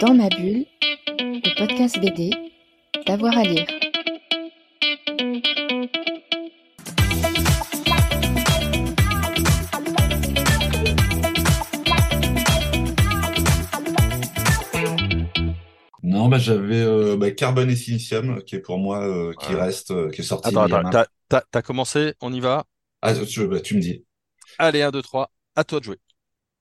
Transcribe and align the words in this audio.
Dans 0.00 0.14
ma 0.14 0.28
bulle, 0.28 0.64
le 1.18 1.58
podcast 1.58 1.98
BD, 2.00 2.30
d'avoir 3.06 3.36
à 3.36 3.42
lire. 3.42 3.66
Non, 16.02 16.28
bah, 16.28 16.38
j'avais 16.38 16.80
euh, 16.80 17.16
bah, 17.16 17.30
Carbone 17.32 17.70
et 17.70 17.76
Silicium, 17.76 18.42
qui 18.44 18.56
est 18.56 18.60
pour 18.60 18.78
moi, 18.78 19.02
euh, 19.06 19.32
qui 19.40 19.54
Ouais. 19.54 19.60
reste, 19.60 19.90
euh, 19.90 20.10
qui 20.10 20.20
est 20.20 20.24
sorti 20.24 20.48
Attends, 20.48 20.62
attends, 20.62 20.90
t'as, 20.90 21.06
t'as- 21.28 21.44
t'as 21.50 21.62
commencé, 21.62 22.14
on 22.20 22.32
y 22.32 22.40
va? 22.40 22.64
Ah, 23.02 23.12
tu, 23.14 23.46
bah, 23.48 23.60
tu 23.60 23.74
me 23.76 23.80
dis. 23.80 24.04
Allez, 24.58 24.82
1, 24.82 24.90
2, 24.90 25.02
3, 25.02 25.30
à 25.56 25.64
toi 25.64 25.80
de 25.80 25.84
jouer. 25.84 25.98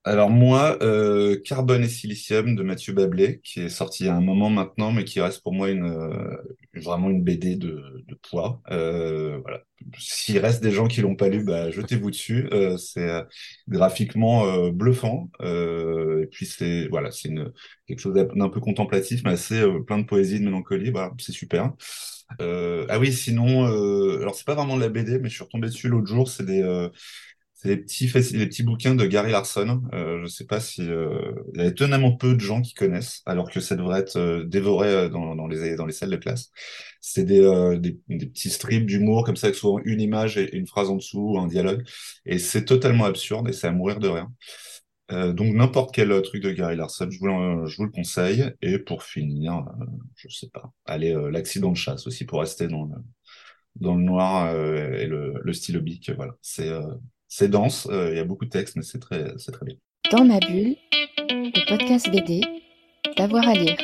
Alors 0.08 0.30
moi, 0.30 0.78
euh, 0.82 1.38
Carbone 1.44 1.84
et 1.84 1.90
Silicium 1.90 2.55
de 2.55 2.64
Mathieu 2.64 2.94
Bablé, 2.94 3.42
qui 3.44 3.62
est 3.62 3.70
sorti 3.70 4.04
il 4.04 4.08
y 4.08 4.10
a 4.10 4.16
un 4.16 4.22
moment 4.22 4.50
maintenant, 4.50 4.94
mais 4.94 5.04
qui 5.04 5.20
reste 5.20 5.44
pour 5.44 5.54
moi 5.54 5.68
euh, 5.68 6.38
vraiment 6.76 7.09
une 7.09 7.23
BD 7.23 7.58
de, 7.58 8.05
poids. 8.30 8.62
Euh, 8.72 9.40
voilà. 9.41 9.64
S'il 10.00 10.40
reste 10.40 10.64
des 10.64 10.72
gens 10.72 10.88
qui 10.88 11.02
l'ont 11.02 11.16
pas 11.17 11.28
lu, 11.28 11.44
bah, 11.44 11.72
jetez-vous 11.72 12.09
dessus. 12.09 12.48
Euh, 12.54 12.78
c'est 12.78 13.09
euh, 13.09 13.23
graphiquement 13.67 14.70
bluffant. 14.70 15.30
Et 15.41 16.28
puis 16.31 16.45
c'est 16.45 16.88
voilà, 16.88 17.12
c'est 17.12 17.30
quelque 17.86 18.00
chose 18.00 18.14
d'un 18.14 18.50
peu 18.50 18.62
contemplatif, 18.62 19.23
mais 19.26 19.31
assez 19.31 19.62
plein 19.86 20.00
de 20.00 20.05
poésie, 20.05 20.39
de 20.39 20.45
mélancolie. 20.45 20.89
Voilà, 20.89 21.12
c'est 21.20 21.34
super. 21.34 21.73
Ah 22.39 23.00
oui, 23.00 23.12
sinon, 23.14 23.67
euh, 23.67 24.22
alors 24.22 24.36
c'est 24.36 24.45
pas 24.45 24.55
vraiment 24.55 24.76
de 24.78 24.81
la 24.81 24.89
BD, 24.89 25.20
mais 25.20 25.30
je 25.30 25.36
suis 25.36 25.44
retombé 25.44 25.67
dessus 25.67 25.89
l'autre 25.89 26.08
jour. 26.08 26.30
C'est 26.30 26.45
des 26.45 26.64
c'est 27.59 27.70
les 27.70 27.77
petits, 27.77 28.05
les 28.34 28.45
petits 28.45 28.61
bouquins 28.61 28.93
de 28.93 29.05
Gary 29.07 29.31
Larson. 29.31 29.81
Euh, 29.91 30.21
je 30.21 30.27
sais 30.27 30.45
pas 30.45 30.59
si 30.59 30.84
euh, 30.84 31.31
il 31.55 31.59
y 31.59 31.63
a 31.63 31.66
étonnamment 31.66 32.16
peu 32.16 32.35
de 32.35 32.39
gens 32.39 32.61
qui 32.61 32.75
connaissent, 32.75 33.23
alors 33.25 33.49
que 33.49 33.59
ça 33.59 33.75
devrait 33.75 34.02
être 34.02 34.16
euh, 34.17 34.43
dévoré 34.45 35.09
dans, 35.09 35.35
dans 35.35 35.47
les 35.47 35.75
dans 35.75 35.88
les 35.88 35.93
salles 35.93 36.11
de 36.11 36.17
classe. 36.17 36.52
C'est 37.02 37.23
des, 37.23 37.41
des 37.80 38.27
petits 38.27 38.52
strips 38.52 38.86
d'humour 38.86 39.23
comme 39.23 39.36
ça, 39.36 39.47
avec 39.47 39.58
souvent 39.58 39.80
une 39.86 40.02
image 40.02 40.38
et 40.38 40.55
une 40.55 40.67
phrase 40.67 40.89
en 40.89 40.95
dessous, 40.97 41.33
ou 41.33 41.39
un 41.39 41.47
dialogue, 41.47 41.83
et 42.27 42.38
c'est 42.38 42.64
totalement 42.64 43.05
absurde 43.05 43.49
et 43.49 43.53
c'est 43.53 43.67
à 43.67 43.71
mourir 43.71 43.99
de 43.99 44.08
rien. 44.08 44.31
Donc 45.09 45.53
n'importe 45.55 45.95
quel 45.95 46.21
truc 46.21 46.44
de 46.44 46.52
Gary 46.52 46.75
Larson, 46.75 47.09
je 47.09 47.19
vous 47.19 47.66
je 47.67 47.77
vous 47.77 47.86
le 47.86 47.92
conseille. 47.92 48.52
Et 48.61 48.77
pour 48.77 49.03
finir, 49.03 49.64
je 50.17 50.27
sais 50.27 50.49
pas, 50.49 50.71
allez, 50.86 51.16
l'accident 51.31 51.71
de 51.71 51.77
chasse 51.77 52.08
aussi 52.08 52.25
pour 52.25 52.42
rester 52.42 52.67
dans 52.67 52.83
le, 52.83 52.95
dans 53.77 53.95
le 53.95 54.03
noir 54.03 54.53
et 54.53 55.08
le, 55.08 55.33
le 55.42 55.53
stylo 55.53 55.81
bic. 55.81 56.11
Voilà, 56.16 56.36
c'est 56.42 56.69
c'est 57.28 57.50
dense, 57.50 57.88
euh, 57.92 58.11
il 58.11 58.17
y 58.17 58.20
a 58.20 58.25
beaucoup 58.25 58.45
de 58.45 58.50
textes, 58.50 58.75
mais 58.75 58.83
c'est 58.83 59.00
très, 59.00 59.36
très 59.36 59.66
bien. 59.66 59.75
Dans 60.11 60.25
ma 60.25 60.39
bulle, 60.39 60.75
le 61.30 61.70
podcast 61.70 62.09
BD, 62.09 62.42
d'avoir 63.17 63.47
à 63.47 63.53
lire. 63.53 63.78